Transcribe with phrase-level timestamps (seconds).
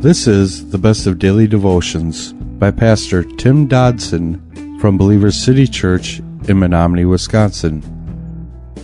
[0.00, 6.18] This is the best of daily devotions by Pastor Tim Dodson from Believers City Church
[6.46, 7.80] in Menominee, Wisconsin.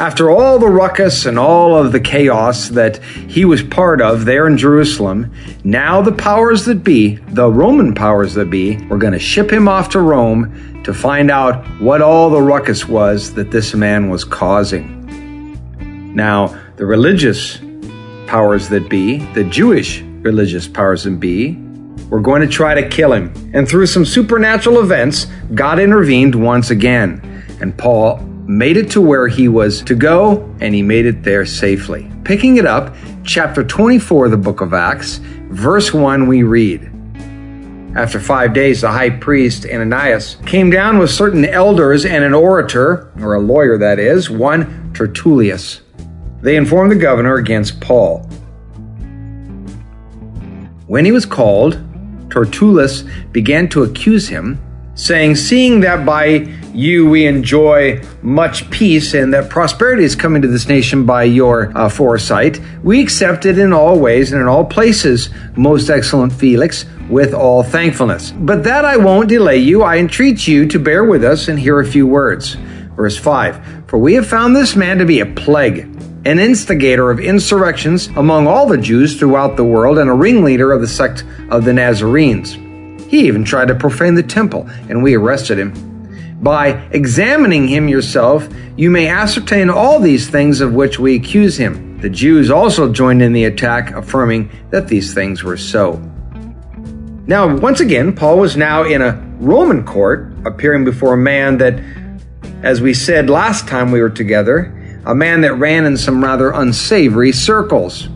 [0.00, 4.46] After all the ruckus and all of the chaos that he was part of there
[4.46, 5.30] in Jerusalem,
[5.62, 9.68] now the powers that be, the Roman powers that be, were going to ship him
[9.68, 14.24] off to Rome to find out what all the ruckus was that this man was
[14.24, 14.96] causing.
[16.14, 17.58] Now, the religious
[18.26, 21.58] powers that be, the Jewish religious powers that be,
[22.08, 23.34] were going to try to kill him.
[23.52, 27.20] And through some supernatural events, God intervened once again.
[27.60, 31.46] And Paul made it to where he was to go, and he made it there
[31.46, 32.10] safely.
[32.24, 35.18] Picking it up, chapter 24 of the book of Acts,
[35.50, 36.90] verse 1, we read
[37.94, 43.12] After five days, the high priest Ananias came down with certain elders and an orator,
[43.20, 45.82] or a lawyer that is, one Tertullus.
[46.42, 48.22] They informed the governor against Paul.
[50.88, 51.74] When he was called,
[52.30, 54.58] Tertullus began to accuse him,
[54.96, 60.48] saying, Seeing that by you we enjoy much peace and that prosperity is coming to
[60.48, 64.64] this nation by your uh, foresight, we accept it in all ways and in all
[64.64, 68.30] places, most excellent Felix, with all thankfulness.
[68.32, 69.82] But that I won't delay you.
[69.82, 72.54] I entreat you to bear with us and hear a few words.
[72.96, 75.88] Verse 5 For we have found this man to be a plague
[76.26, 80.82] an instigator of insurrections among all the Jews throughout the world, and a ringleader of
[80.82, 82.52] the sect of the Nazarenes.
[83.08, 85.89] He even tried to profane the temple, and we arrested him.
[86.40, 91.98] By examining him yourself, you may ascertain all these things of which we accuse him.
[92.00, 96.00] The Jews also joined in the attack, affirming that these things were so.
[97.26, 101.78] Now, once again, Paul was now in a Roman court, appearing before a man that,
[102.62, 104.74] as we said last time we were together,
[105.04, 108.08] a man that ran in some rather unsavory circles.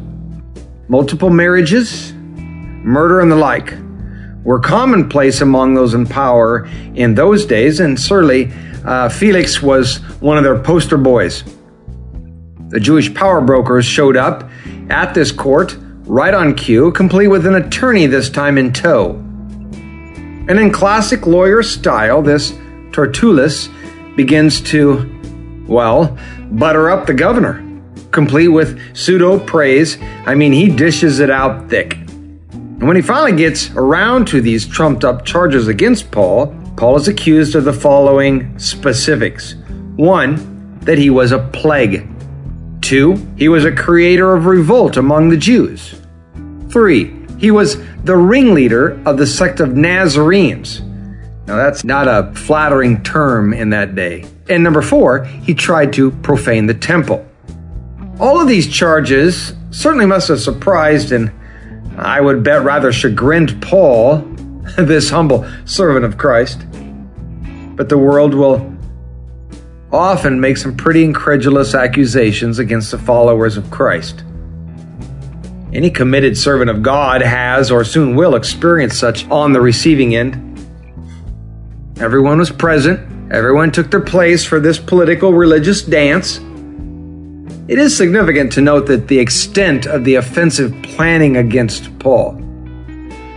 [0.89, 3.75] Multiple marriages, murder, and the like
[4.45, 8.53] were commonplace among those in power in those days, and certainly
[8.85, 11.43] uh, Felix was one of their poster boys.
[12.69, 14.49] The Jewish power brokers showed up
[14.91, 19.13] at this court right on cue, complete with an attorney this time in tow.
[20.47, 22.53] And in classic lawyer style, this
[22.93, 23.69] Tertullus
[24.15, 26.19] begins to, well,
[26.51, 27.65] butter up the governor,
[28.11, 29.97] complete with pseudo praise.
[30.27, 32.04] I mean, he dishes it out thick.
[32.79, 37.09] And when he finally gets around to these trumped up charges against Paul, Paul is
[37.09, 39.55] accused of the following specifics
[39.97, 42.09] one, that he was a plague.
[42.83, 45.95] Two, he was a creator of revolt among the Jews.
[46.69, 50.81] Three, he was the ringleader of the sect of Nazarenes.
[51.47, 54.25] Now, that's not a flattering term in that day.
[54.49, 57.25] And number four, he tried to profane the temple.
[58.19, 61.33] All of these charges certainly must have surprised and
[61.97, 64.19] I would bet rather chagrined Paul,
[64.79, 66.67] this humble servant of Christ.
[67.77, 68.73] But the world will
[69.93, 74.25] often make some pretty incredulous accusations against the followers of Christ.
[75.73, 80.41] Any committed servant of God has or soon will experience such on the receiving end.
[81.99, 86.39] Everyone was present Everyone took their place for this political religious dance.
[87.67, 92.37] It is significant to note that the extent of the offensive planning against Paul.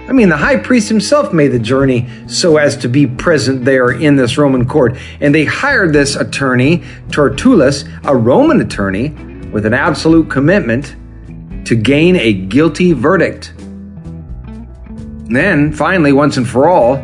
[0.10, 3.90] I mean, the high priest himself made the journey so as to be present there
[3.90, 9.10] in this Roman court, and they hired this attorney, Tertullus, a Roman attorney,
[9.52, 10.96] with an absolute commitment
[11.66, 13.54] to gain a guilty verdict.
[15.30, 17.04] then, finally, once and for all,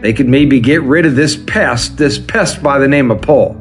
[0.00, 3.57] they could maybe get rid of this pest, this pest by the name of Paul.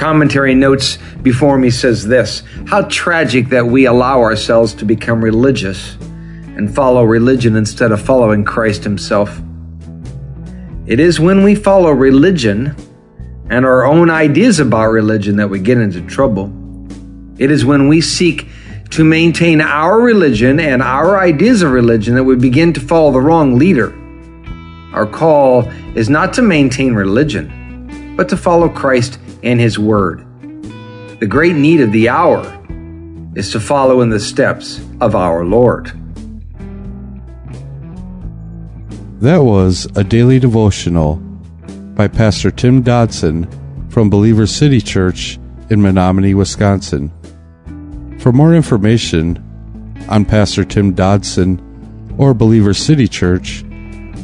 [0.00, 5.94] Commentary notes before me says this How tragic that we allow ourselves to become religious
[6.56, 9.42] and follow religion instead of following Christ Himself.
[10.86, 12.74] It is when we follow religion
[13.50, 16.50] and our own ideas about religion that we get into trouble.
[17.36, 18.48] It is when we seek
[18.92, 23.20] to maintain our religion and our ideas of religion that we begin to follow the
[23.20, 23.92] wrong leader.
[24.94, 30.26] Our call is not to maintain religion, but to follow Christ and His Word.
[31.20, 32.40] The great need of the hour
[33.36, 35.92] is to follow in the steps of our Lord.
[39.20, 41.16] That was a daily devotional
[41.94, 43.46] by Pastor Tim Dodson
[43.90, 45.38] from Believer City Church
[45.68, 47.12] in Menominee, Wisconsin.
[48.18, 49.36] For more information
[50.08, 51.60] on Pastor Tim Dodson
[52.18, 53.62] or Believer City Church,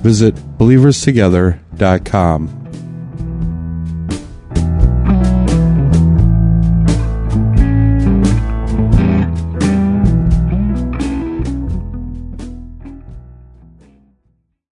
[0.02, 2.65] visit believerstogether.com.